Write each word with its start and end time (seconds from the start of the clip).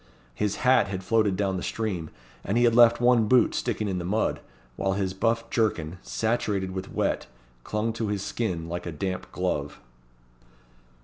His 0.33 0.55
hat 0.65 0.87
had 0.87 1.03
floated 1.03 1.35
down 1.37 1.57
the 1.57 1.61
stream, 1.61 2.09
and 2.43 2.57
he 2.57 2.63
had 2.63 2.73
left 2.73 2.99
one 2.99 3.27
boot 3.27 3.53
sticking 3.53 3.87
in 3.87 3.99
the 3.99 4.03
mud, 4.03 4.39
while 4.75 4.93
his 4.93 5.13
buff 5.13 5.47
jerkin, 5.51 5.99
saturated 6.01 6.71
with 6.71 6.91
wet, 6.91 7.27
clung 7.63 7.93
to 7.93 8.07
his 8.07 8.23
skin 8.23 8.67
like 8.67 8.87
a 8.87 8.91
damp 8.91 9.31
glove. 9.31 9.79